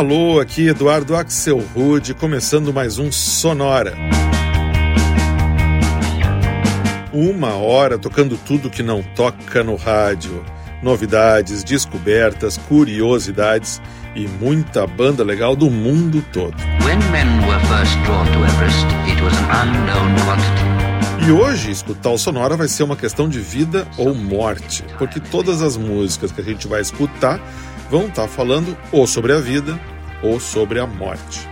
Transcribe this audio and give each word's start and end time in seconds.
Alô, 0.00 0.40
aqui 0.40 0.66
Eduardo 0.66 1.14
Axel 1.14 1.58
Rude, 1.58 2.14
começando 2.14 2.72
mais 2.72 2.98
um 2.98 3.12
Sonora. 3.12 3.94
Uma 7.12 7.56
hora 7.56 7.98
tocando 7.98 8.38
tudo 8.38 8.70
que 8.70 8.82
não 8.82 9.02
toca 9.02 9.62
no 9.62 9.76
rádio. 9.76 10.42
Novidades, 10.82 11.62
descobertas, 11.62 12.56
curiosidades 12.56 13.78
e 14.16 14.26
muita 14.26 14.86
banda 14.86 15.22
legal 15.22 15.54
do 15.54 15.68
mundo 15.68 16.24
todo. 16.32 16.56
E 21.28 21.30
hoje, 21.30 21.70
escutar 21.70 22.08
o 22.08 22.16
Sonora 22.16 22.56
vai 22.56 22.68
ser 22.68 22.84
uma 22.84 22.96
questão 22.96 23.28
de 23.28 23.38
vida 23.38 23.86
ou 23.98 24.14
morte, 24.14 24.82
porque 24.96 25.20
todas 25.20 25.60
as 25.60 25.76
músicas 25.76 26.32
que 26.32 26.40
a 26.40 26.44
gente 26.44 26.66
vai 26.66 26.80
escutar 26.80 27.38
vão 27.90 28.06
estar 28.06 28.28
falando 28.28 28.74
ou 28.92 29.06
sobre 29.06 29.32
a 29.32 29.40
vida 29.40 29.78
ou 30.22 30.40
sobre 30.40 30.78
a 30.78 30.86
morte. 30.86 31.48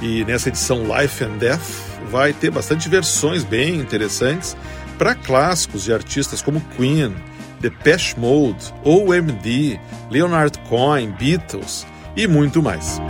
E 0.00 0.24
nessa 0.24 0.48
edição 0.48 0.82
Life 0.96 1.24
and 1.24 1.38
Death 1.38 1.88
vai 2.10 2.32
ter 2.32 2.50
bastante 2.50 2.88
versões 2.88 3.44
bem 3.44 3.76
interessantes 3.76 4.56
para 4.96 5.14
clássicos 5.14 5.84
de 5.84 5.92
artistas 5.92 6.42
como 6.42 6.60
Queen, 6.76 7.14
Depeche 7.60 8.18
Mode, 8.18 8.72
OMD, 8.84 9.78
Leonard 10.10 10.58
Cohen, 10.68 11.10
Beatles 11.18 11.86
e 12.16 12.26
muito 12.26 12.62
mais. 12.62 13.00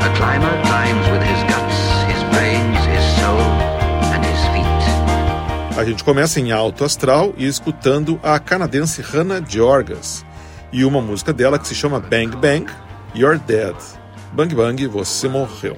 A 0.00 0.08
climber 0.16 0.50
climbs 0.62 1.08
with 1.10 1.22
his 1.22 1.42
guts, 1.44 1.78
his 2.08 2.22
brains, 2.30 2.78
his 2.86 3.04
soul 3.20 3.40
and 4.12 4.22
his 4.24 4.40
feet. 4.52 5.78
A 5.78 5.84
gente 5.84 6.02
começa 6.04 6.40
em 6.40 6.52
alto 6.52 6.84
astral 6.84 7.34
e 7.36 7.46
escutando 7.46 8.18
a 8.22 8.38
canadense 8.38 9.02
Hannah 9.02 9.42
Georgas 9.46 10.24
e 10.72 10.84
uma 10.84 11.00
música 11.00 11.32
dela 11.32 11.58
que 11.58 11.66
se 11.66 11.74
chama 11.74 12.00
Bang 12.00 12.36
Bang, 12.36 12.66
You're 13.14 13.38
Dead. 13.38 13.76
Bang 14.32 14.54
Bang, 14.54 14.86
você 14.86 15.28
morreu. 15.28 15.76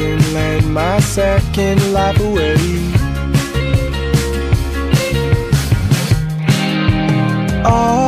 And 0.00 0.32
let 0.32 0.64
my 0.64 1.00
second 1.00 1.92
life 1.92 2.20
away. 2.20 2.54
Oh. 7.64 8.07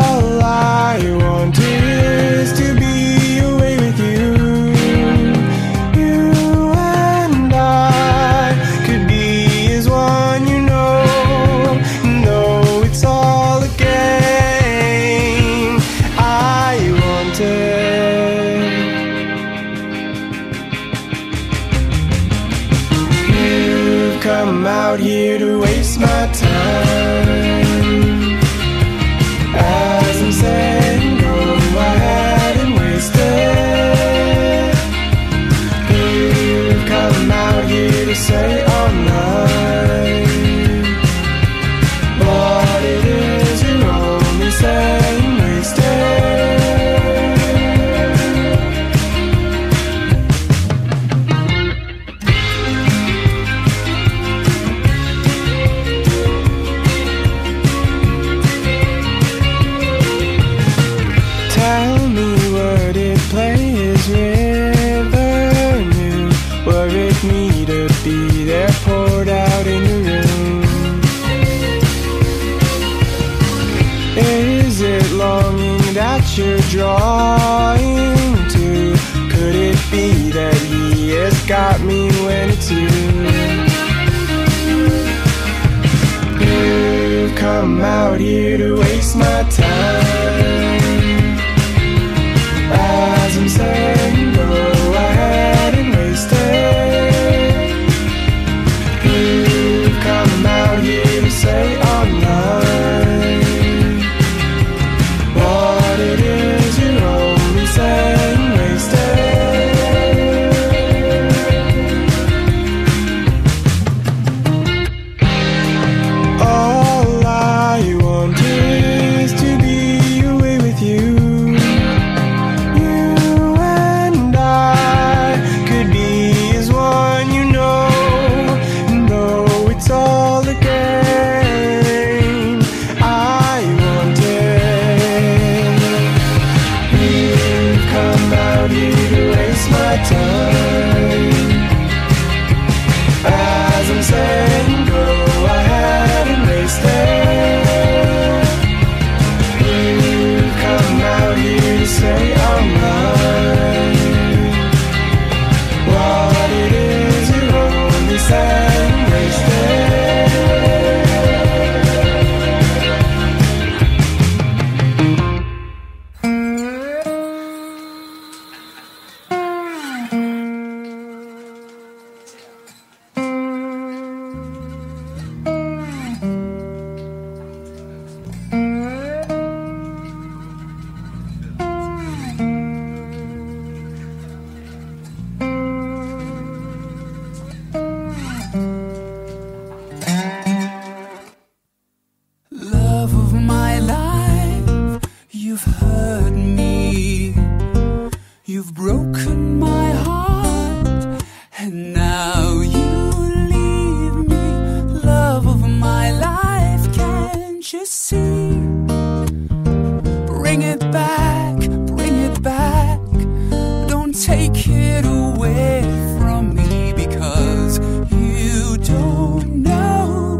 it 214.73 215.05
away 215.05 215.83
from 216.19 216.55
me 216.55 216.93
because 216.93 217.79
you 218.11 218.77
don't 218.79 219.62
know 219.62 220.39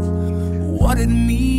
what 0.79 0.97
it 0.97 1.07
means. 1.07 1.50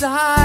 side. 0.00 0.39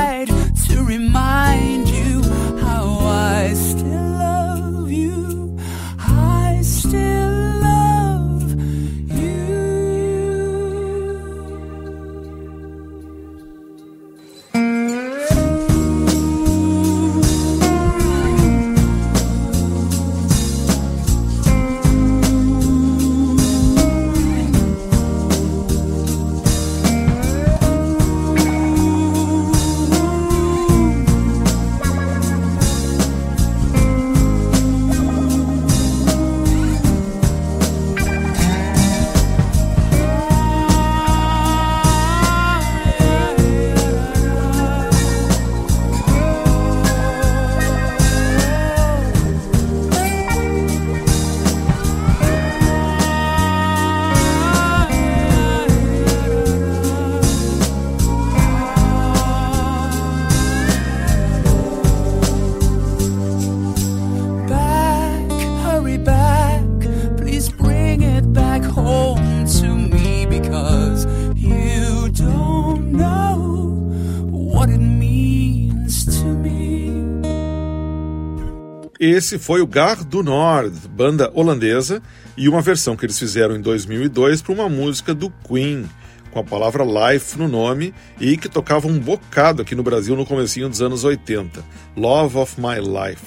Esse 79.15 79.39
foi 79.39 79.61
o 79.61 79.65
Gar 79.65 80.03
du 80.03 80.21
Nord, 80.21 80.89
banda 80.89 81.31
holandesa, 81.33 82.01
e 82.35 82.49
uma 82.49 82.61
versão 82.61 82.97
que 82.97 83.05
eles 83.05 83.17
fizeram 83.17 83.55
em 83.55 83.61
2002 83.61 84.41
para 84.41 84.51
uma 84.51 84.67
música 84.67 85.13
do 85.13 85.29
Queen, 85.47 85.89
com 86.31 86.39
a 86.39 86.43
palavra 86.43 86.83
life 86.83 87.37
no 87.39 87.47
nome 87.47 87.93
e 88.19 88.35
que 88.35 88.49
tocava 88.49 88.89
um 88.89 88.99
bocado 88.99 89.61
aqui 89.61 89.73
no 89.73 89.83
Brasil 89.83 90.17
no 90.17 90.25
comecinho 90.25 90.67
dos 90.67 90.81
anos 90.81 91.05
80, 91.05 91.63
Love 91.95 92.39
of 92.39 92.59
My 92.59 92.81
Life. 92.81 93.23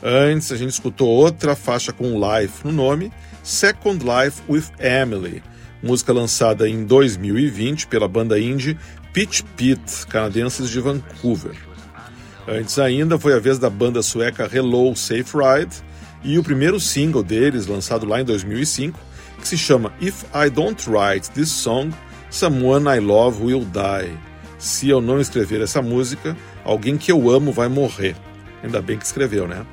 Antes 0.00 0.52
a 0.52 0.56
gente 0.56 0.70
escutou 0.70 1.08
outra 1.08 1.56
faixa 1.56 1.92
com 1.92 2.20
life 2.20 2.64
no 2.64 2.70
nome, 2.70 3.12
Second 3.42 4.04
Life 4.04 4.40
with 4.48 4.66
Emily, 4.78 5.42
música 5.82 6.12
lançada 6.12 6.68
em 6.68 6.84
2020 6.84 7.88
pela 7.88 8.06
banda 8.06 8.38
indie 8.38 8.78
Pitch 9.12 9.42
Pit, 9.56 10.06
canadenses 10.06 10.70
de 10.70 10.78
Vancouver. 10.78 11.71
Antes 12.46 12.78
ainda 12.78 13.18
foi 13.18 13.34
a 13.34 13.38
vez 13.38 13.58
da 13.58 13.70
banda 13.70 14.02
sueca 14.02 14.50
Hello 14.52 14.94
Safe 14.96 15.32
Ride 15.36 15.76
e 16.24 16.38
o 16.38 16.42
primeiro 16.42 16.80
single 16.80 17.22
deles, 17.22 17.66
lançado 17.66 18.06
lá 18.06 18.20
em 18.20 18.24
2005, 18.24 18.98
que 19.40 19.46
se 19.46 19.56
chama 19.56 19.92
If 20.00 20.24
I 20.34 20.50
Don't 20.50 20.88
Write 20.90 21.30
This 21.30 21.50
Song, 21.50 21.92
Someone 22.30 22.86
I 22.88 23.00
Love 23.00 23.44
Will 23.44 23.64
Die. 23.64 24.12
Se 24.58 24.88
eu 24.88 25.00
não 25.00 25.20
escrever 25.20 25.60
essa 25.60 25.82
música, 25.82 26.36
alguém 26.64 26.96
que 26.96 27.10
eu 27.10 27.30
amo 27.30 27.52
vai 27.52 27.68
morrer. 27.68 28.16
Ainda 28.62 28.80
bem 28.80 28.98
que 28.98 29.04
escreveu, 29.04 29.46
né? 29.46 29.66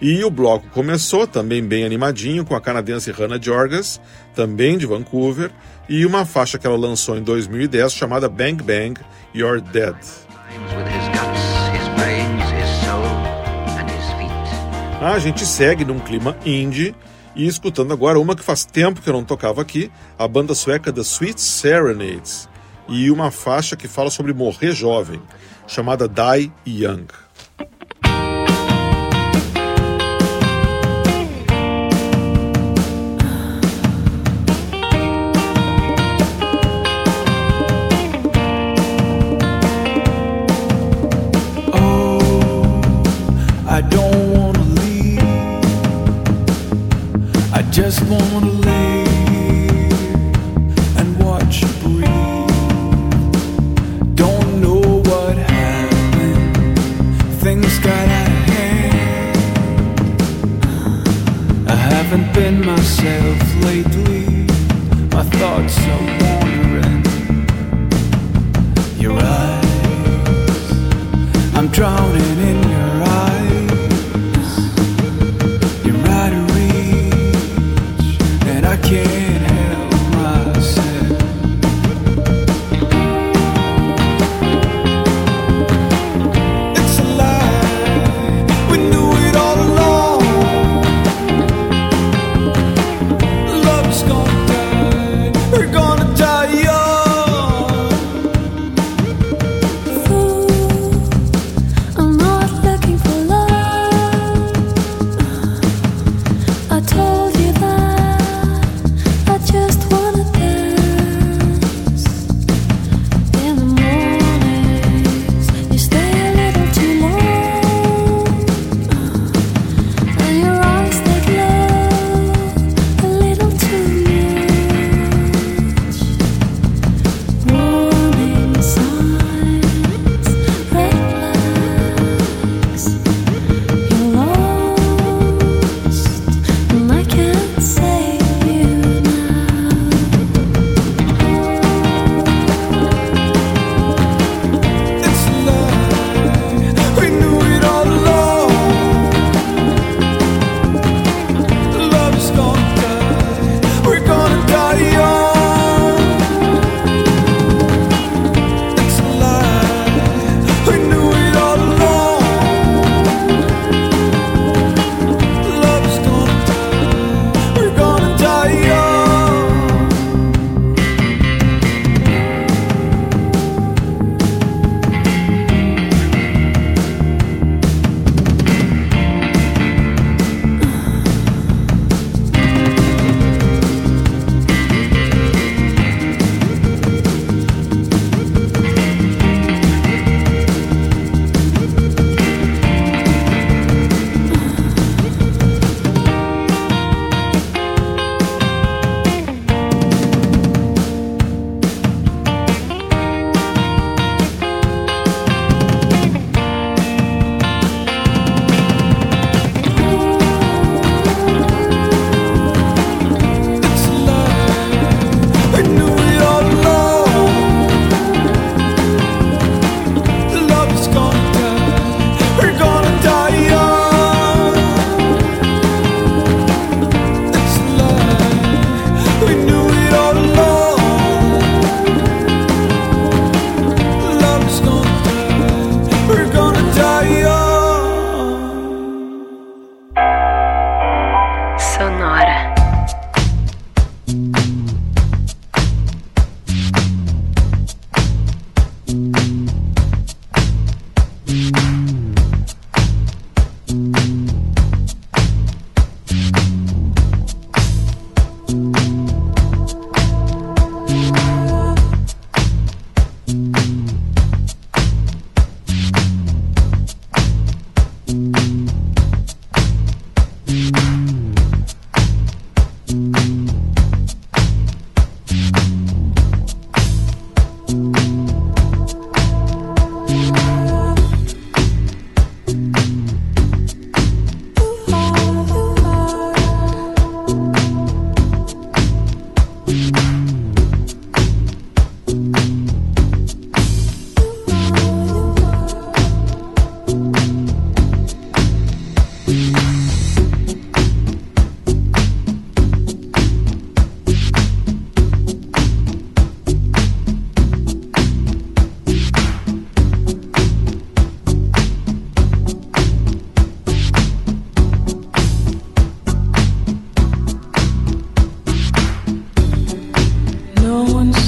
E 0.00 0.24
o 0.24 0.30
bloco 0.30 0.66
começou 0.70 1.26
também 1.26 1.62
bem 1.62 1.84
animadinho 1.84 2.44
com 2.44 2.54
a 2.54 2.60
canadense 2.60 3.10
Hannah 3.10 3.38
Jorgas, 3.40 4.00
também 4.34 4.78
de 4.78 4.86
Vancouver, 4.86 5.50
e 5.88 6.06
uma 6.06 6.24
faixa 6.24 6.58
que 6.58 6.66
ela 6.66 6.76
lançou 6.76 7.18
em 7.18 7.22
2010 7.22 7.92
chamada 7.92 8.26
Bang 8.26 8.62
Bang 8.62 8.98
You're 9.34 9.60
Dead. 9.60 9.96
A 15.00 15.18
gente 15.18 15.46
segue 15.46 15.82
num 15.82 15.98
clima 15.98 16.36
indie 16.44 16.94
e 17.34 17.46
escutando 17.46 17.90
agora 17.90 18.20
uma 18.20 18.36
que 18.36 18.42
faz 18.42 18.66
tempo 18.66 19.00
que 19.00 19.08
eu 19.08 19.14
não 19.14 19.24
tocava 19.24 19.62
aqui, 19.62 19.90
a 20.18 20.28
banda 20.28 20.54
sueca 20.54 20.92
The 20.92 21.00
Sweet 21.00 21.40
Serenades, 21.40 22.46
e 22.86 23.10
uma 23.10 23.30
faixa 23.30 23.76
que 23.76 23.88
fala 23.88 24.10
sobre 24.10 24.34
morrer 24.34 24.72
jovem, 24.72 25.22
chamada 25.66 26.06
Die 26.06 26.52
Young. 26.66 27.06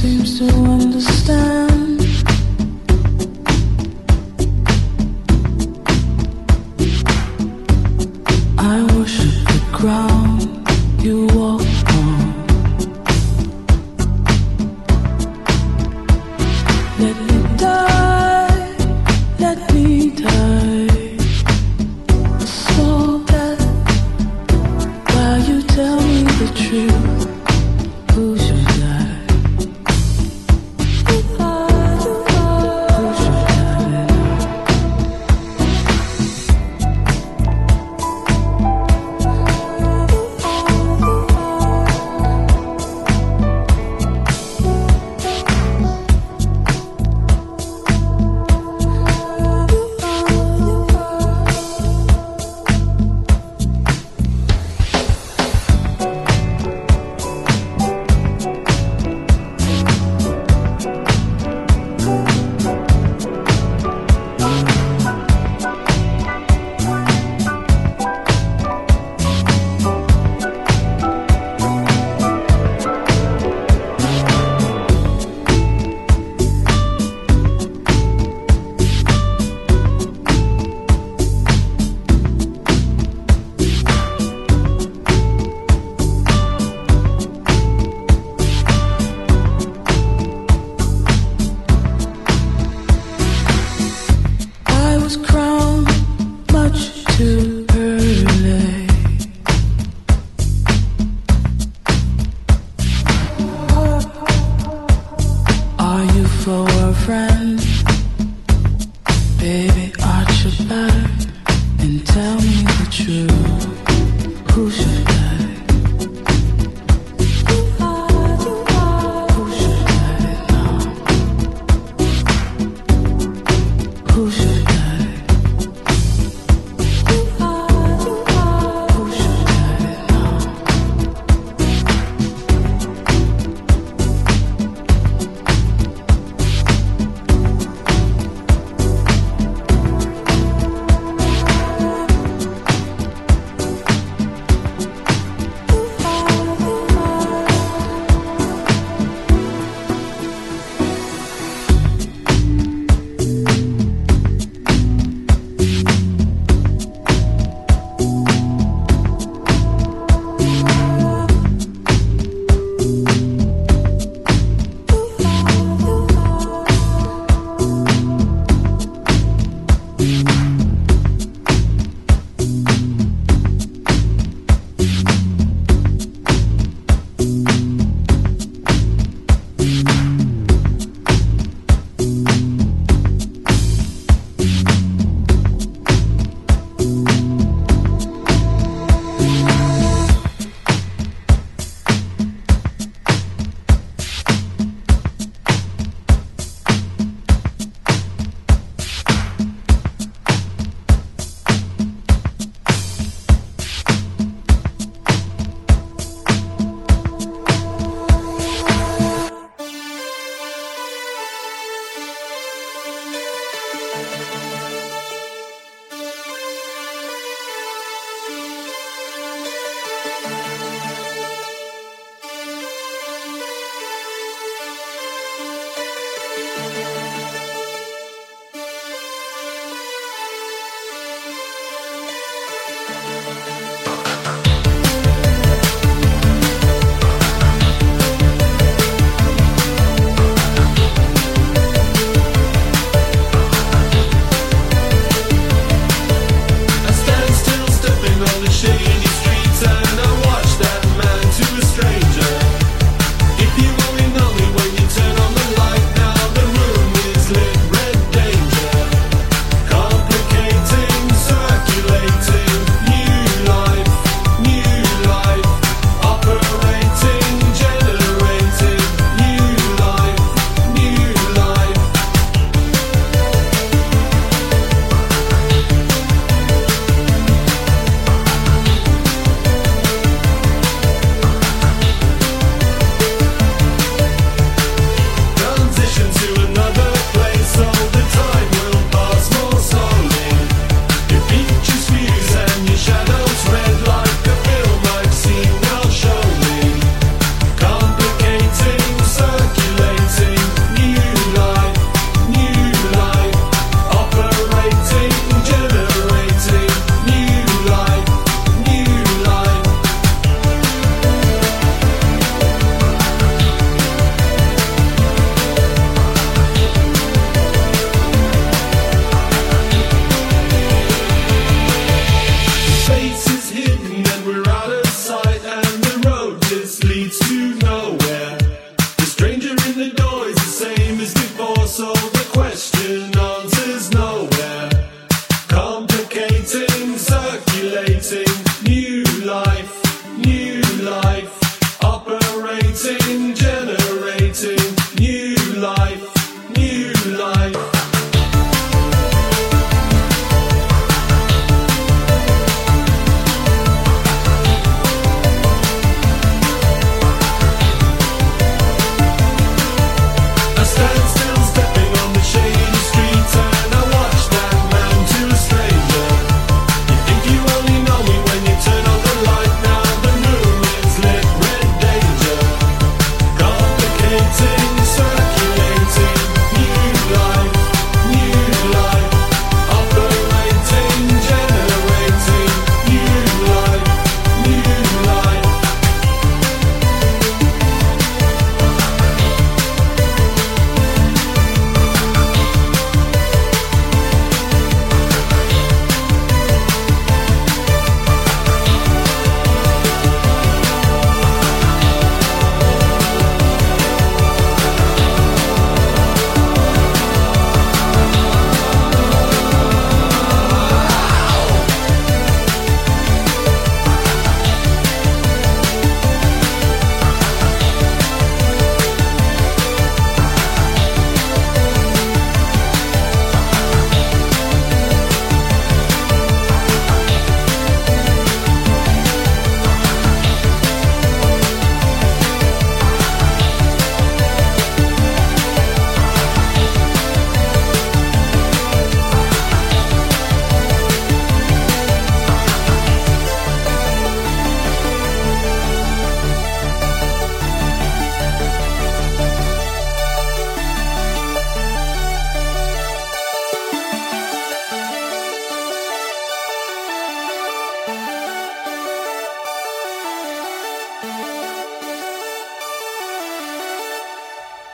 seems 0.03 0.39
to 0.41 0.47
understand. 0.47 1.62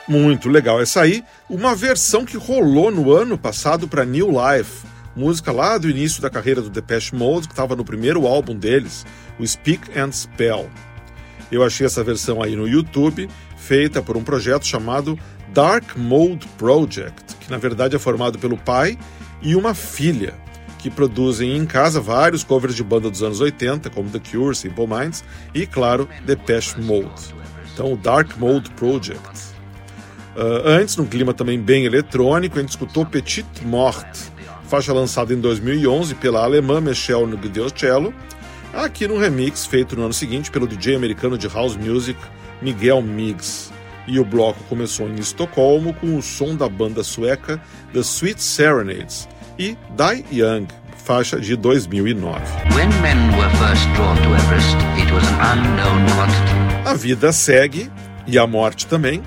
Muito 0.09 0.49
legal 0.49 0.81
essa 0.81 1.03
aí, 1.03 1.23
uma 1.51 1.75
versão 1.75 2.25
que 2.25 2.39
rolou 2.39 2.91
no 2.91 3.13
ano 3.13 3.37
passado 3.37 3.87
para 3.87 4.07
New 4.07 4.31
Life, 4.31 4.87
música 5.15 5.53
lá 5.53 5.77
do 5.77 5.91
início 5.91 6.23
da 6.23 6.31
carreira 6.31 6.63
do 6.63 6.71
Depeche 6.71 7.15
Mode, 7.15 7.47
que 7.47 7.53
estava 7.53 7.77
no 7.77 7.85
primeiro 7.85 8.27
álbum 8.27 8.57
deles, 8.57 9.05
o 9.39 9.47
Speak 9.47 9.99
and 9.99 10.11
Spell. 10.13 10.71
Eu 11.53 11.63
achei 11.63 11.85
essa 11.85 12.03
versão 12.03 12.43
aí 12.43 12.57
no 12.57 12.67
YouTube, 12.67 13.29
feita 13.59 14.01
por 14.01 14.17
um 14.17 14.25
projeto 14.25 14.67
chamado 14.67 15.19
Dark 15.53 15.95
Mode 15.95 16.49
Project, 16.57 17.37
que 17.37 17.51
na 17.51 17.59
verdade 17.59 17.95
é 17.95 17.99
formado 17.99 18.39
pelo 18.39 18.57
pai 18.57 18.99
e 19.43 19.55
uma 19.55 19.75
filha, 19.75 20.33
que 20.79 20.89
produzem 20.89 21.55
em 21.55 21.67
casa 21.67 22.01
vários 22.01 22.43
covers 22.43 22.75
de 22.75 22.83
banda 22.83 23.11
dos 23.11 23.23
anos 23.23 23.41
80, 23.41 23.91
como 23.91 24.09
The 24.09 24.21
Cure, 24.21 24.57
Simple 24.57 24.87
Minds 24.87 25.23
e, 25.55 25.67
claro, 25.67 26.09
Depeche 26.25 26.81
Mode. 26.81 27.35
Então, 27.75 27.93
o 27.93 27.97
Dark 27.97 28.39
Mode 28.39 28.71
Project. 28.71 29.48
Uh, 30.39 30.69
antes, 30.69 30.97
num 30.97 31.05
clima 31.05 31.35
também 31.35 31.59
bem 31.61 31.85
eletrônico, 31.85 32.59
a 32.59 32.61
gente 32.61 32.71
escutou 32.71 33.05
Petite 33.05 33.65
Morte, 33.65 34.31
faixa 34.69 34.93
lançada 34.93 35.35
em 35.35 35.41
2011 35.41 36.15
pela 36.15 36.45
alemã 36.45 36.81
Michelle 36.81 37.37
Guidiocello, 37.37 38.15
aqui 38.73 39.09
num 39.09 39.19
remix 39.19 39.67
feito 39.67 39.97
no 39.97 40.05
ano 40.05 40.13
seguinte 40.13 40.49
pelo 40.49 40.69
DJ 40.69 40.95
americano 40.95 41.37
de 41.37 41.49
house 41.49 41.77
music 41.77 42.17
Miguel 42.63 43.03
Miggs. 43.03 43.73
E 44.07 44.21
o 44.21 44.25
bloco 44.25 44.63
começou 44.69 45.09
em 45.09 45.17
Estocolmo 45.17 45.93
com 45.95 46.17
o 46.17 46.23
som 46.23 46.55
da 46.55 46.69
banda 46.69 47.03
sueca 47.03 47.61
The 47.93 47.99
Sweet 47.99 48.41
Serenades 48.41 49.29
e 49.59 49.77
Die 49.91 50.41
Young, 50.41 50.69
faixa 51.05 51.41
de 51.41 51.57
2009. 51.57 52.41
a 56.85 56.95
vida 56.95 57.33
segue 57.33 57.91
e 58.25 58.39
a 58.39 58.47
morte 58.47 58.87
também, 58.87 59.21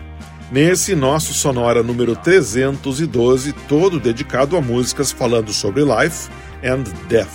nesse 0.51 0.93
nosso 0.93 1.33
Sonora 1.33 1.81
número 1.81 2.15
312, 2.15 3.53
todo 3.67 3.99
dedicado 3.99 4.57
a 4.57 4.61
músicas 4.61 5.11
falando 5.11 5.53
sobre 5.53 5.83
life 5.83 6.29
and 6.63 6.83
death. 7.07 7.27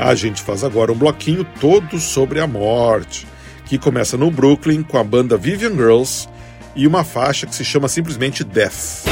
A 0.00 0.14
gente 0.14 0.42
faz 0.42 0.64
agora 0.64 0.90
um 0.90 0.96
bloquinho 0.96 1.44
todo 1.60 2.00
sobre 2.00 2.40
a 2.40 2.46
morte, 2.46 3.26
que 3.66 3.78
começa 3.78 4.16
no 4.16 4.30
Brooklyn 4.30 4.82
com 4.82 4.96
a 4.96 5.04
banda 5.04 5.36
Vivian 5.36 5.72
Girls 5.72 6.26
e 6.74 6.86
uma 6.86 7.04
faixa 7.04 7.46
que 7.46 7.54
se 7.54 7.64
chama 7.64 7.86
simplesmente 7.86 8.42
Death. 8.42 9.04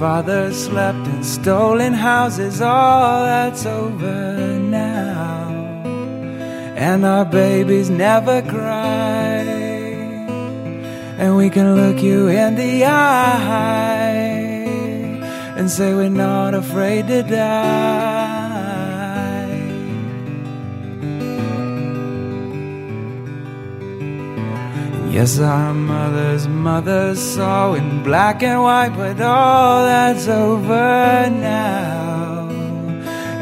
Fathers 0.00 0.56
slept 0.64 1.06
in 1.08 1.22
stolen 1.22 1.92
houses, 1.92 2.62
all 2.62 3.22
that's 3.22 3.66
over 3.66 4.58
now. 4.58 5.50
And 6.74 7.04
our 7.04 7.26
babies 7.26 7.90
never 7.90 8.40
cry. 8.40 9.44
And 11.18 11.36
we 11.36 11.50
can 11.50 11.76
look 11.76 12.02
you 12.02 12.28
in 12.28 12.54
the 12.54 12.86
eye 12.86 13.90
and 15.58 15.70
say 15.70 15.92
we're 15.92 16.08
not 16.08 16.54
afraid 16.54 17.06
to 17.08 17.22
die. 17.22 18.29
Yes, 25.10 25.40
our 25.40 25.74
mother's 25.74 26.46
mother 26.46 27.16
saw 27.16 27.74
in 27.74 28.04
black 28.04 28.44
and 28.44 28.62
white, 28.62 28.94
but 28.96 29.20
all 29.20 29.84
that's 29.84 30.28
over 30.28 31.28
now. 31.28 32.48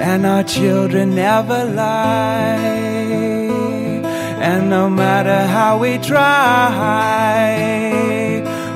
And 0.00 0.24
our 0.24 0.44
children 0.44 1.14
never 1.14 1.66
lie. 1.66 2.88
And 4.40 4.70
no 4.70 4.88
matter 4.88 5.46
how 5.46 5.76
we 5.78 5.98
try, 5.98 6.70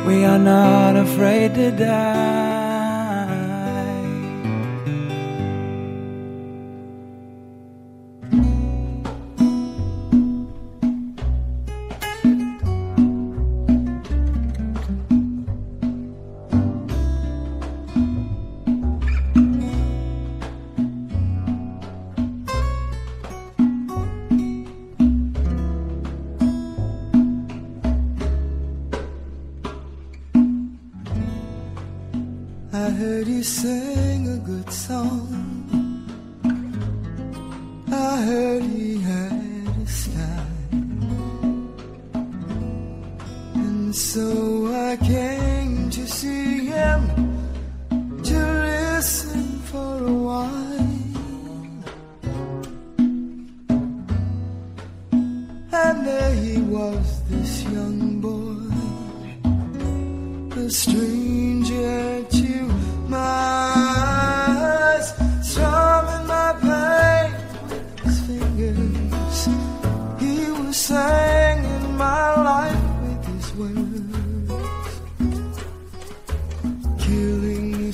we 0.06 0.26
are 0.26 0.38
not 0.38 0.94
afraid 0.96 1.54
to 1.54 1.70
die. 1.70 2.41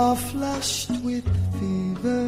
All 0.00 0.16
flushed 0.16 0.90
with 1.04 1.26
fever 1.58 2.24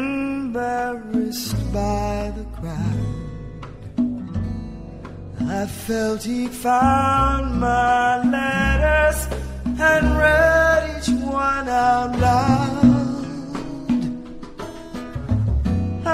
embarrassed 0.00 1.60
by 1.74 2.32
the 2.38 2.44
crowd. 2.56 3.16
I 5.60 5.66
felt 5.66 6.22
he'd 6.22 6.54
found 6.54 7.60
my 7.60 8.22
letters 8.36 9.18
and 9.88 10.04
read 10.16 10.80
each 10.96 11.10
one 11.22 11.68
out 11.68 12.18
loud. 12.18 12.84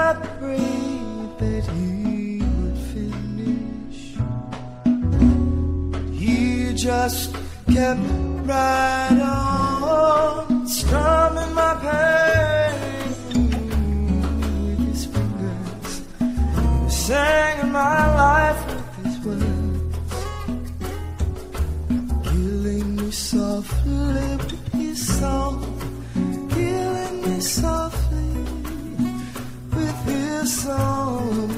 I 0.05 0.09
prayed 0.37 1.29
that 1.43 1.65
he 1.77 2.41
would 2.57 2.79
finish. 2.93 3.99
He 6.19 6.37
just 6.73 7.33
kept 7.73 8.22
right 8.45 9.19
on 9.21 10.67
strumming 10.67 11.53
my 11.53 11.73
pain. 11.81 12.73
With 14.65 14.81
his 14.87 15.05
fingers, 15.05 16.01
singing 16.93 17.71
my 17.71 18.15
life 18.15 18.61
with 18.67 19.05
his 19.05 19.17
words, 19.25 20.17
killing 22.29 22.95
me 22.97 23.11
softly 23.11 24.37
with 24.37 24.73
his 24.73 25.19
song, 25.19 25.55
killing 26.49 27.21
me 27.21 27.39
softly 27.39 28.31
with 29.75 30.05
his 30.05 30.63
song, 30.63 31.49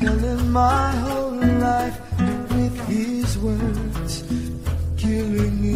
telling 0.00 0.50
my 0.52 0.90
whole 0.92 1.15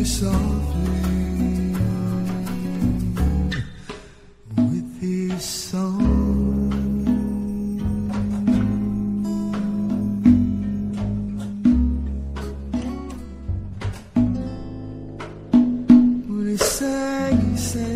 softly 0.05 1.75
with 4.57 5.01
his 5.01 5.45
song. 5.45 6.71
When 16.29 16.49
he 16.49 16.57
sang, 16.57 17.51
he 17.51 17.57
sang 17.57 17.89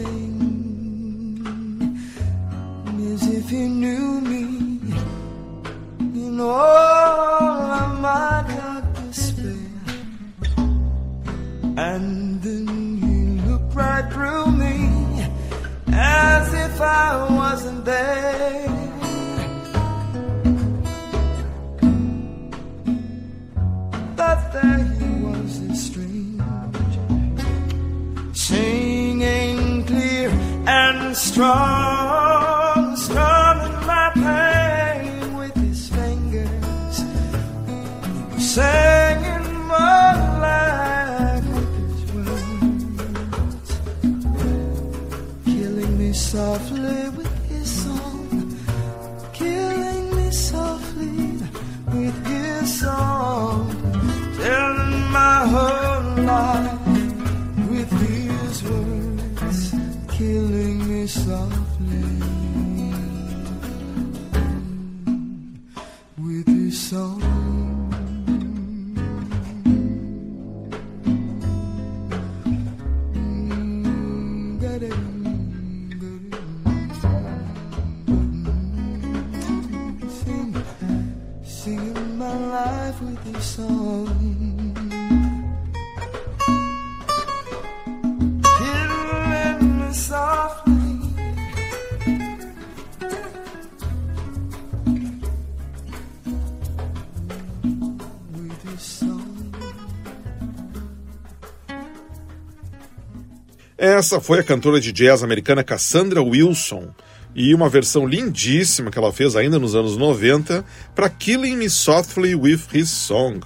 Essa 103.97 104.21
foi 104.21 104.41
a 104.41 104.43
cantora 104.43 104.81
de 104.81 104.91
jazz 104.91 105.23
americana 105.23 105.63
Cassandra 105.63 106.21
Wilson 106.21 106.89
e 107.33 107.55
uma 107.55 107.69
versão 107.69 108.05
lindíssima 108.05 108.91
que 108.91 108.99
ela 108.99 109.13
fez 109.13 109.37
ainda 109.37 109.57
nos 109.57 109.77
anos 109.77 109.97
90 109.97 110.65
para 110.97 111.09
Killing 111.09 111.55
Me 111.55 111.71
Softly 111.71 112.35
with 112.35 112.63
His 112.73 112.91
Song. 112.91 113.39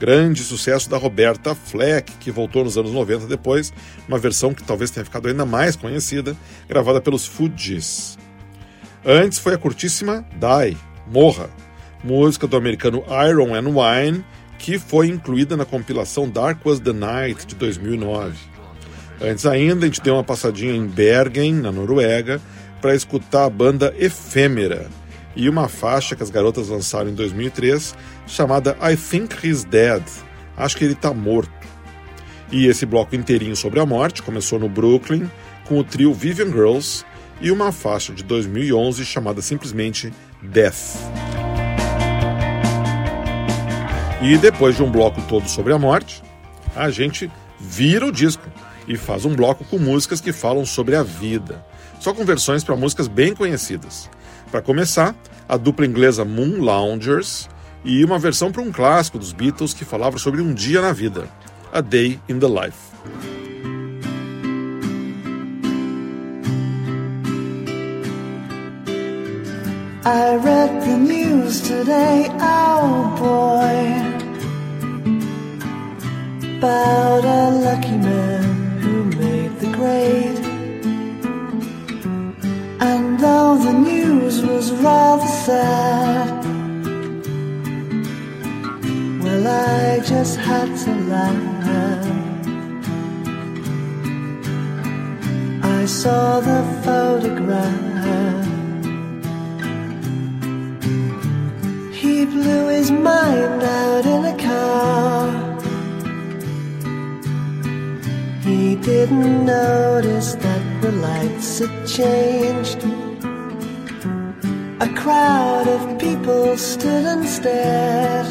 Grande 0.00 0.42
sucesso 0.42 0.88
da 0.88 0.96
Roberta 0.96 1.54
Fleck, 1.54 2.10
que 2.12 2.30
voltou 2.30 2.64
nos 2.64 2.78
anos 2.78 2.90
90 2.90 3.26
depois, 3.26 3.70
uma 4.08 4.18
versão 4.18 4.54
que 4.54 4.62
talvez 4.62 4.90
tenha 4.90 5.04
ficado 5.04 5.28
ainda 5.28 5.44
mais 5.44 5.76
conhecida, 5.76 6.34
gravada 6.66 6.98
pelos 6.98 7.26
Fugees. 7.26 8.16
Antes 9.04 9.38
foi 9.38 9.52
a 9.52 9.58
curtíssima 9.58 10.24
Die, 10.32 10.74
Morra, 11.06 11.50
música 12.02 12.46
do 12.46 12.56
americano 12.56 13.04
Iron 13.28 13.54
and 13.54 13.68
Wine, 13.68 14.24
que 14.58 14.78
foi 14.78 15.08
incluída 15.08 15.54
na 15.54 15.66
compilação 15.66 16.30
Dark 16.30 16.64
Was 16.64 16.80
the 16.80 16.94
Night 16.94 17.46
de 17.46 17.54
2009. 17.56 18.51
Antes 19.22 19.46
ainda, 19.46 19.84
a 19.84 19.88
gente 19.88 20.02
deu 20.02 20.14
uma 20.14 20.24
passadinha 20.24 20.74
em 20.74 20.84
Bergen, 20.84 21.54
na 21.54 21.70
Noruega, 21.70 22.40
para 22.80 22.94
escutar 22.94 23.44
a 23.44 23.50
banda 23.50 23.94
Efêmera 23.96 24.90
e 25.36 25.48
uma 25.48 25.68
faixa 25.68 26.16
que 26.16 26.22
as 26.22 26.30
garotas 26.30 26.68
lançaram 26.68 27.08
em 27.08 27.14
2003 27.14 27.94
chamada 28.26 28.76
I 28.82 28.96
Think 28.96 29.46
He's 29.46 29.62
Dead. 29.64 30.02
Acho 30.56 30.76
que 30.76 30.84
ele 30.84 30.94
está 30.94 31.14
morto. 31.14 31.52
E 32.50 32.66
esse 32.66 32.84
bloco 32.84 33.14
inteirinho 33.14 33.56
sobre 33.56 33.78
a 33.80 33.86
morte 33.86 34.22
começou 34.22 34.58
no 34.58 34.68
Brooklyn 34.68 35.30
com 35.66 35.78
o 35.78 35.84
trio 35.84 36.12
Vivian 36.12 36.50
Girls 36.50 37.04
e 37.40 37.50
uma 37.50 37.72
faixa 37.72 38.12
de 38.12 38.24
2011 38.24 39.04
chamada 39.04 39.40
simplesmente 39.40 40.12
Death. 40.42 40.98
E 44.20 44.36
depois 44.36 44.76
de 44.76 44.82
um 44.82 44.90
bloco 44.90 45.22
todo 45.22 45.48
sobre 45.48 45.72
a 45.72 45.78
morte, 45.78 46.22
a 46.76 46.90
gente 46.90 47.30
vira 47.58 48.06
o 48.06 48.12
disco 48.12 48.48
e 48.92 48.96
faz 48.98 49.24
um 49.24 49.34
bloco 49.34 49.64
com 49.64 49.78
músicas 49.78 50.20
que 50.20 50.34
falam 50.34 50.66
sobre 50.66 50.94
a 50.94 51.02
vida, 51.02 51.64
só 51.98 52.12
com 52.12 52.26
versões 52.26 52.62
para 52.62 52.76
músicas 52.76 53.08
bem 53.08 53.34
conhecidas. 53.34 54.10
Para 54.50 54.60
começar, 54.60 55.14
a 55.48 55.56
dupla 55.56 55.86
inglesa 55.86 56.26
Moon 56.26 56.58
Loungers 56.58 57.48
e 57.82 58.04
uma 58.04 58.18
versão 58.18 58.52
para 58.52 58.60
um 58.60 58.70
clássico 58.70 59.18
dos 59.18 59.32
Beatles 59.32 59.72
que 59.72 59.86
falava 59.86 60.18
sobre 60.18 60.42
um 60.42 60.52
dia 60.52 60.82
na 60.82 60.92
vida, 60.92 61.26
A 61.72 61.80
Day 61.80 62.20
in 62.28 62.38
the 62.38 62.46
Life. 62.46 62.92
I 70.04 70.36
read 70.36 70.82
the 70.82 70.98
news 70.98 71.62
today, 71.62 72.26
oh 72.40 73.14
boy, 73.18 73.78
about 76.58 77.24
a 77.24 77.50
lucky 77.50 77.96
man 77.96 78.51
And 82.80 83.18
though 83.18 83.56
the 83.58 83.72
news 83.72 84.40
was 84.42 84.70
rather 84.72 85.26
sad, 85.26 86.44
well, 89.22 89.46
I 89.46 90.00
just 90.06 90.38
had 90.38 90.68
to 90.84 90.94
laugh. 91.12 92.06
I 95.64 95.84
saw 95.86 96.40
the 96.40 96.62
photograph. 96.84 98.46
He 101.92 102.24
blew 102.24 102.68
his 102.68 102.90
mind 102.92 103.62
out 103.62 104.06
in 104.06 104.24
a 104.26 104.36
car. 104.38 105.41
He 108.44 108.74
didn't 108.74 109.46
notice 109.46 110.34
that 110.34 110.82
the 110.82 110.90
lights 110.90 111.60
had 111.60 111.86
changed. 111.86 112.78
A 114.80 114.88
crowd 114.96 115.68
of 115.68 115.98
people 116.00 116.56
stood 116.56 117.04
and 117.04 117.24
stared. 117.24 118.26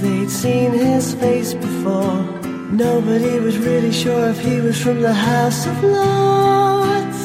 They'd 0.00 0.28
seen 0.28 0.72
his 0.72 1.14
face 1.14 1.54
before. 1.54 2.22
Nobody 2.70 3.40
was 3.40 3.56
really 3.56 3.92
sure 3.92 4.28
if 4.28 4.40
he 4.40 4.60
was 4.60 4.78
from 4.82 5.00
the 5.00 5.14
House 5.14 5.66
of 5.66 5.82
Lords. 5.82 7.20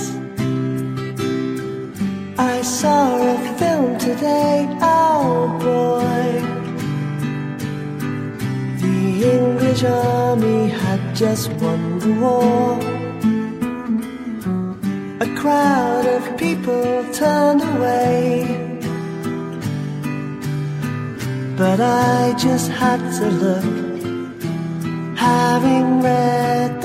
I 2.37 2.61
saw 2.61 3.17
a 3.35 3.57
film 3.57 3.97
today, 3.97 4.65
oh 4.81 5.57
boy. 5.59 6.58
The 9.19 9.33
English 9.33 9.83
army 9.83 10.69
had 10.69 11.13
just 11.13 11.51
won 11.61 11.99
the 11.99 12.13
war. 12.21 12.79
A 15.19 15.35
crowd 15.35 16.05
of 16.05 16.37
people 16.37 17.03
turned 17.11 17.61
away. 17.61 18.47
But 21.57 21.81
I 21.81 22.33
just 22.37 22.71
had 22.71 23.01
to 23.19 23.27
look, 23.43 23.97
having 25.17 26.01
read 26.01 26.78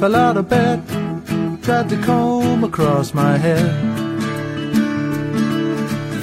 fell 0.00 0.16
out 0.16 0.38
of 0.38 0.48
bed, 0.48 0.82
tried 1.62 1.86
to 1.90 1.96
comb 2.02 2.64
across 2.64 3.12
my 3.12 3.36
head. 3.36 3.70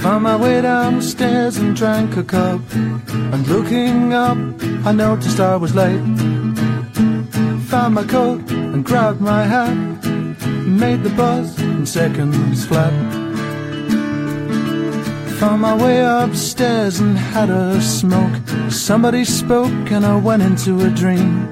Found 0.02 0.24
my 0.24 0.36
way 0.36 0.62
downstairs 0.62 1.58
and 1.58 1.76
drank 1.76 2.18
a 2.18 2.24
cup. 2.24 2.60
And 2.74 3.48
looking 3.48 4.14
up, 4.14 4.40
I 4.84 4.92
noticed 4.94 5.40
I 5.40 5.58
was 5.58 5.76
late. 5.76 6.02
Found 7.70 7.94
my 7.94 8.04
coat 8.04 8.50
and 8.50 8.84
grabbed 8.84 9.22
my 9.22 9.44
hat. 9.44 9.78
Made 10.66 11.04
the 11.04 11.12
bus 11.12 11.60
in 11.60 11.86
seconds 11.86 12.66
flat. 12.66 12.94
Found 15.40 15.62
my 15.62 15.76
way 15.76 16.02
upstairs 16.02 17.00
and 17.00 17.16
had 17.16 17.52
a 17.52 17.80
smoke. 17.80 18.38
Somebody 18.72 19.24
spoke 19.24 19.92
and 19.92 20.04
I 20.04 20.16
went 20.16 20.42
into 20.42 20.84
a 20.84 20.90
dream. 20.90 21.48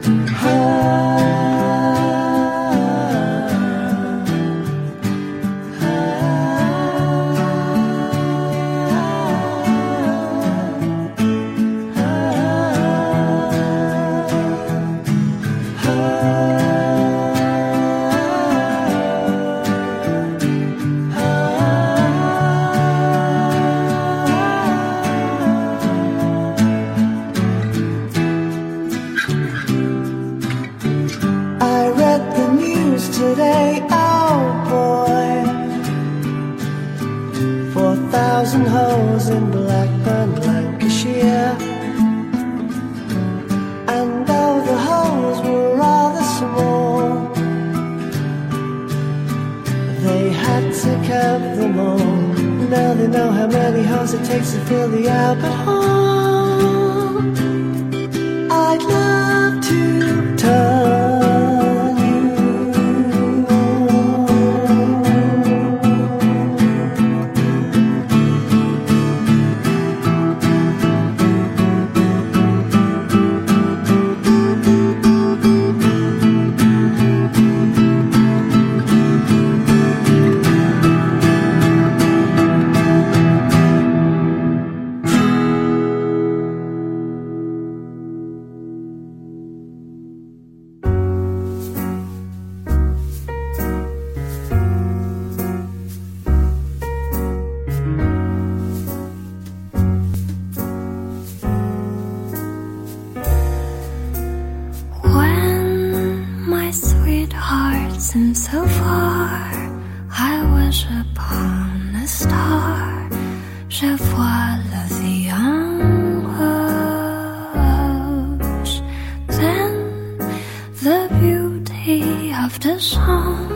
of 121.87 122.59
the 122.61 122.79
song 122.79 123.47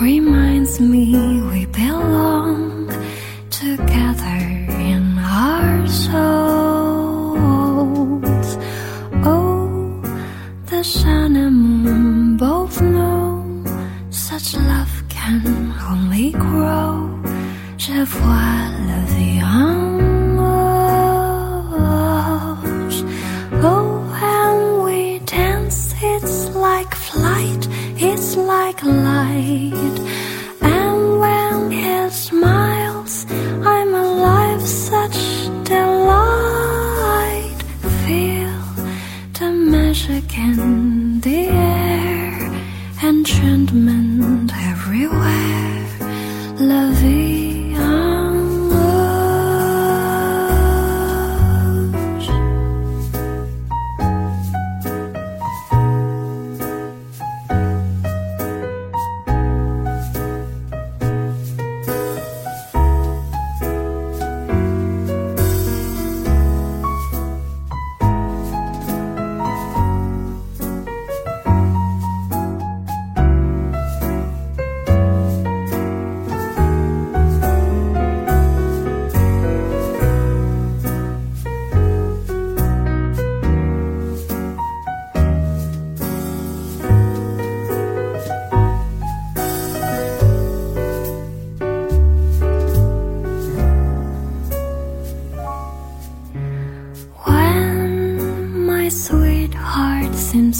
reminds 0.00 0.80
me 0.80 1.14
we 1.42 1.64
belong 1.66 2.88
together 3.50 4.40
in 4.90 5.16
our 5.18 5.86
souls. 5.86 6.18
Oh, 9.24 10.02
the 10.66 10.82
sun 10.82 11.36
and 11.36 11.84
moon 11.84 12.36
both 12.36 12.80
know 12.80 13.44
such 14.10 14.56
love 14.56 15.04
can 15.08 15.72
only 15.88 16.32
grow. 16.32 17.08
Je 17.76 18.04
vois 18.04 18.70
le 18.88 19.05
afraid 29.46 30.05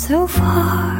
so 0.07 0.24
far. 0.24 0.95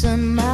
some 0.00 0.49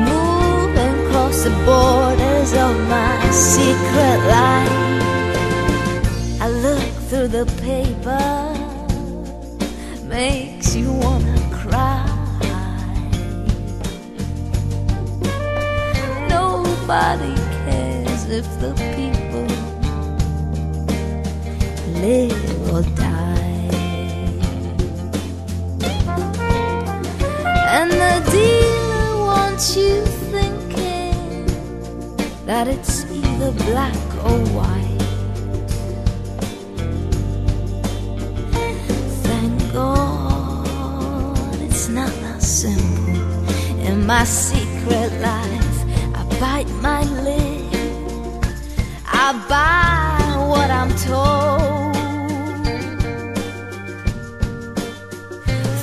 moving 0.00 1.06
across 1.06 1.44
the 1.44 1.50
borders 1.64 2.52
of 2.52 2.74
my 2.88 3.30
secret 3.30 4.18
life. 4.36 4.78
I 6.40 6.48
look 6.48 6.88
through 7.08 7.28
the 7.28 7.46
paper, 7.68 8.28
makes 10.08 10.74
you 10.74 10.92
wanna 10.92 11.38
cry. 11.62 12.06
Nobody 16.28 17.34
cares 17.64 18.22
if 18.38 18.46
the 18.60 18.72
people 18.96 19.48
live 22.00 22.72
or 22.72 22.82
die. 22.96 23.18
And 27.72 27.90
the 27.92 28.14
dealer 28.32 28.79
wants 29.60 29.76
you 29.76 30.02
thinking 30.32 31.46
that 32.46 32.66
it's 32.66 33.04
either 33.12 33.52
black 33.66 33.94
or 34.24 34.38
white. 34.56 35.02
Thank 39.26 39.72
God 39.74 41.60
it's 41.60 41.88
not 41.88 42.08
that 42.22 42.40
simple. 42.40 43.20
In 43.86 44.06
my 44.06 44.24
secret 44.24 45.12
life, 45.20 45.84
I 46.14 46.24
bite 46.40 46.70
my 46.80 47.02
lip. 47.26 48.44
I 49.12 49.32
buy 49.46 50.36
what 50.48 50.70
I'm 50.70 50.90
told 50.96 51.96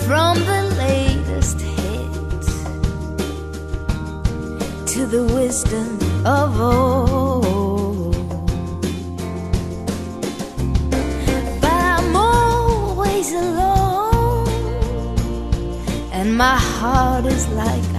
from 0.08 0.34
the 0.50 0.67
the 5.10 5.24
wisdom 5.24 5.98
of 6.26 6.60
old. 6.60 8.14
But 11.62 11.72
I'm 11.72 12.16
always 12.16 13.32
alone, 13.32 14.48
and 16.12 16.38
my 16.38 16.58
heart 16.58 17.26
is 17.26 17.48
like 17.50 17.97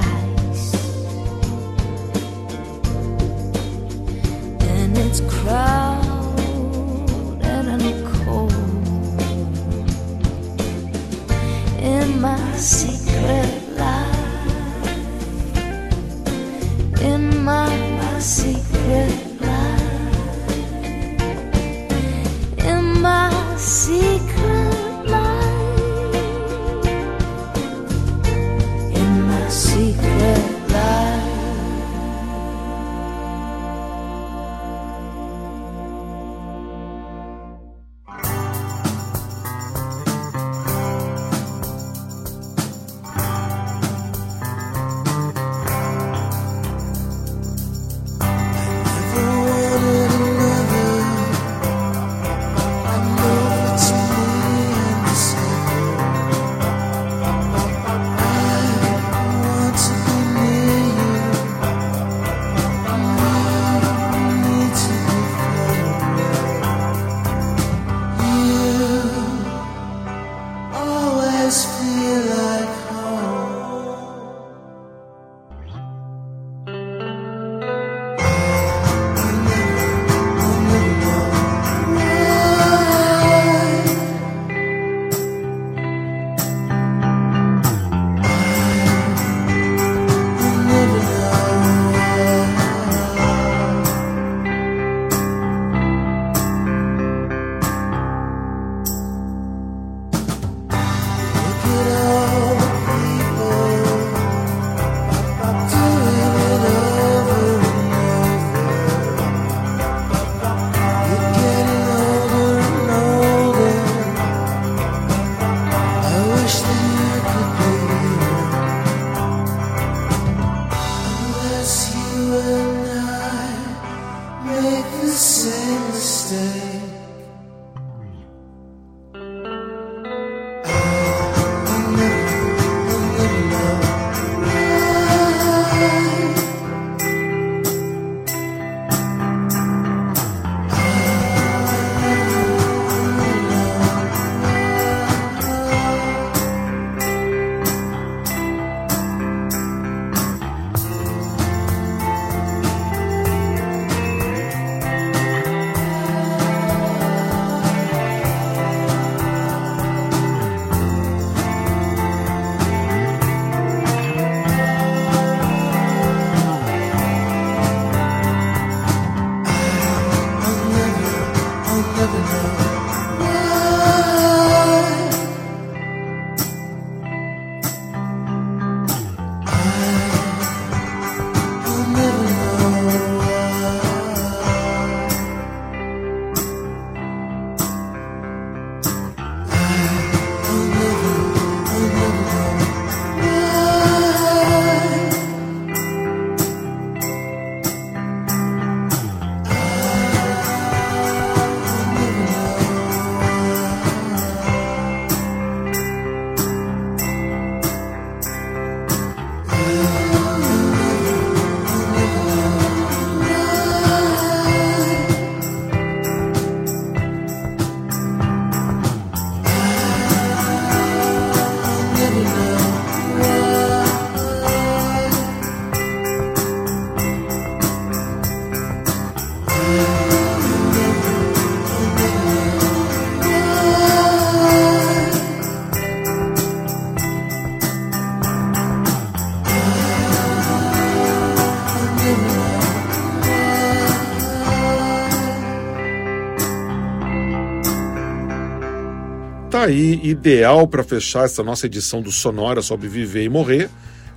Tá 249.59 249.65
aí, 249.65 249.99
ideal 250.05 250.69
para 250.69 250.85
fechar 250.85 251.25
essa 251.25 251.43
nossa 251.43 251.67
edição 251.67 252.01
do 252.01 252.13
Sonora 252.13 252.63
sobre 252.63 252.87
Viver 252.87 253.25
e 253.25 253.29
Morrer, 253.29 253.69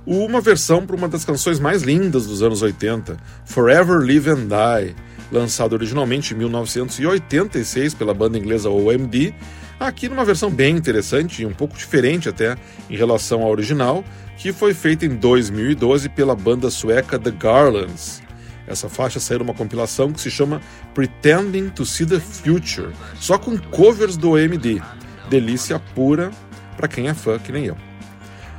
uma 0.06 0.40
versão 0.40 0.86
para 0.86 0.94
uma 0.94 1.08
das 1.08 1.24
canções 1.24 1.58
mais 1.58 1.82
lindas 1.82 2.28
dos 2.28 2.44
anos 2.44 2.62
80, 2.62 3.16
Forever 3.44 3.98
Live 3.98 4.30
and 4.30 4.46
Die, 4.46 4.94
lançado 5.32 5.72
originalmente 5.72 6.32
em 6.32 6.36
1986 6.36 7.92
pela 7.92 8.14
banda 8.14 8.38
inglesa 8.38 8.70
OMD, 8.70 9.34
aqui 9.80 10.08
numa 10.08 10.24
versão 10.24 10.48
bem 10.48 10.76
interessante 10.76 11.42
e 11.42 11.46
um 11.46 11.52
pouco 11.52 11.76
diferente 11.76 12.28
até 12.28 12.54
em 12.88 12.96
relação 12.96 13.42
à 13.42 13.48
original, 13.48 14.04
que 14.36 14.52
foi 14.52 14.72
feita 14.72 15.04
em 15.06 15.16
2012 15.16 16.08
pela 16.10 16.36
banda 16.36 16.70
sueca 16.70 17.18
The 17.18 17.32
Garlands. 17.32 18.22
Essa 18.64 18.88
faixa 18.88 19.18
saiu 19.18 19.40
numa 19.40 19.54
compilação 19.54 20.12
que 20.12 20.20
se 20.20 20.30
chama 20.30 20.60
Pretending 20.94 21.68
to 21.70 21.84
See 21.84 22.06
the 22.06 22.20
Future, 22.20 22.92
só 23.18 23.36
com 23.36 23.58
covers 23.58 24.16
do 24.16 24.30
OMD. 24.30 24.80
Delícia 25.28 25.80
pura 25.94 26.30
para 26.76 26.88
quem 26.88 27.08
é 27.08 27.14
fã 27.14 27.38
que 27.38 27.52
nem 27.52 27.66
eu. 27.66 27.76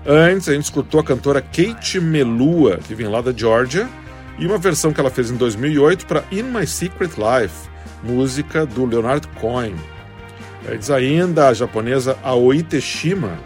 Antes, 0.06 0.50
a 0.50 0.54
gente 0.54 0.66
escutou 0.66 1.00
a 1.00 1.04
cantora 1.04 1.42
Kate 1.42 2.00
Melua, 2.00 2.78
que 2.78 2.94
vem 2.94 3.08
lá 3.08 3.22
da 3.22 3.32
Georgia, 3.32 3.88
e 4.38 4.46
uma 4.46 4.58
versão 4.58 4.92
que 4.92 5.00
ela 5.00 5.10
fez 5.10 5.32
em 5.32 5.38
2008 5.38 6.06
para 6.06 6.24
In 6.32 6.44
My 6.44 6.68
Secret 6.68 7.12
Life, 7.18 7.70
música 8.04 8.66
do 8.66 8.86
Leonard 8.86 9.28
Cohen. 9.40 9.76
Antes 10.70 10.90
ainda, 10.90 11.48
a 11.48 11.54
japonesa 11.54 12.18
Aoi 12.24 12.64
Teshima, 12.64 13.40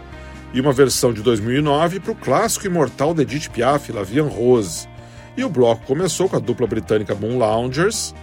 e 0.52 0.60
uma 0.60 0.72
versão 0.72 1.12
de 1.12 1.22
2009 1.22 2.00
para 2.00 2.12
o 2.12 2.16
clássico 2.16 2.66
imortal 2.66 3.12
de 3.12 3.22
Edith 3.22 3.50
Piaf, 3.50 3.92
La 3.92 4.02
Vie 4.02 4.20
en 4.20 4.28
Rose. 4.28 4.88
E 5.36 5.44
o 5.44 5.48
bloco 5.48 5.84
começou 5.86 6.28
com 6.28 6.36
a 6.36 6.40
dupla 6.40 6.66
britânica 6.66 7.14
Moon 7.14 7.38
Loungers 7.38 8.14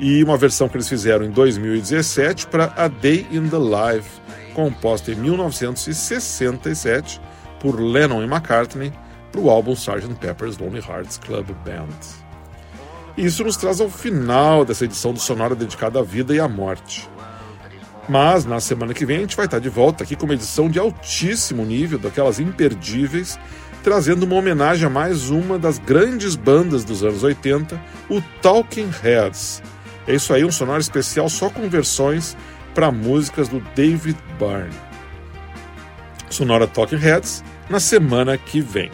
e 0.00 0.22
uma 0.24 0.36
versão 0.36 0.68
que 0.68 0.76
eles 0.76 0.88
fizeram 0.88 1.24
em 1.24 1.30
2017 1.30 2.46
para 2.48 2.72
A 2.76 2.88
Day 2.88 3.26
in 3.30 3.48
the 3.48 3.58
Life, 3.58 4.08
composta 4.56 5.12
em 5.12 5.14
1967 5.16 7.20
por 7.60 7.78
Lennon 7.78 8.22
e 8.22 8.24
McCartney 8.24 8.90
para 9.30 9.42
o 9.42 9.50
álbum 9.50 9.74
Sgt. 9.74 10.14
Pepper's 10.18 10.56
Lonely 10.56 10.82
Hearts 10.82 11.18
Club 11.18 11.50
Band. 11.62 11.90
Isso 13.18 13.44
nos 13.44 13.58
traz 13.58 13.82
ao 13.82 13.90
final 13.90 14.64
dessa 14.64 14.86
edição 14.86 15.12
do 15.12 15.20
Sonora 15.20 15.54
dedicada 15.54 15.98
à 15.98 16.02
vida 16.02 16.34
e 16.34 16.40
à 16.40 16.48
morte. 16.48 17.06
Mas 18.08 18.46
na 18.46 18.58
semana 18.58 18.94
que 18.94 19.04
vem 19.04 19.18
a 19.18 19.20
gente 19.20 19.36
vai 19.36 19.44
estar 19.44 19.58
de 19.58 19.68
volta 19.68 20.04
aqui 20.04 20.16
com 20.16 20.24
uma 20.24 20.32
edição 20.32 20.70
de 20.70 20.78
altíssimo 20.78 21.62
nível, 21.62 21.98
daquelas 21.98 22.40
imperdíveis, 22.40 23.38
trazendo 23.82 24.22
uma 24.22 24.36
homenagem 24.36 24.86
a 24.86 24.90
mais 24.90 25.28
uma 25.28 25.58
das 25.58 25.78
grandes 25.78 26.34
bandas 26.34 26.82
dos 26.82 27.04
anos 27.04 27.22
80, 27.22 27.78
o 28.08 28.22
Talking 28.40 28.88
Heads. 29.02 29.62
É 30.08 30.14
isso 30.14 30.32
aí, 30.32 30.46
um 30.46 30.52
sonoro 30.52 30.80
especial 30.80 31.28
só 31.28 31.50
com 31.50 31.68
versões 31.68 32.34
para 32.76 32.92
músicas 32.92 33.48
do 33.48 33.58
David 33.74 34.16
Byrne. 34.38 34.76
Sonora 36.28 36.66
Talking 36.66 36.98
Heads 36.98 37.42
na 37.70 37.80
semana 37.80 38.36
que 38.36 38.60
vem. 38.60 38.90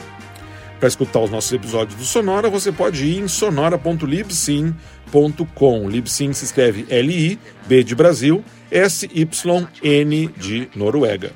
Para 0.78 0.86
escutar 0.86 1.18
os 1.18 1.32
nossos 1.32 1.52
episódios 1.52 1.98
do 1.98 2.04
Sonora, 2.04 2.48
você 2.48 2.70
pode 2.70 3.04
ir 3.04 3.18
em 3.18 3.26
sonora.libsyn.com. 3.26 5.88
Libsyn 5.88 6.32
se 6.32 6.44
escreve 6.44 6.86
L-I, 6.88 7.40
B 7.66 7.82
de 7.82 7.96
Brasil, 7.96 8.44
S-Y-N 8.70 10.28
de 10.36 10.70
Noruega. 10.76 11.32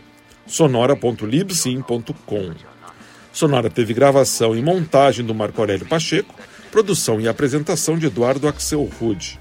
sonora.libsyn.com. 0.46 2.54
Sonora 3.32 3.68
teve 3.68 3.92
gravação 3.92 4.56
e 4.56 4.62
montagem 4.62 5.26
do 5.26 5.34
Marco 5.34 5.60
Aurélio 5.60 5.86
Pacheco, 5.86 6.32
produção 6.70 7.20
e 7.20 7.26
apresentação 7.26 7.98
de 7.98 8.06
Eduardo 8.06 8.46
Axel 8.46 8.88
Rude. 9.00 9.40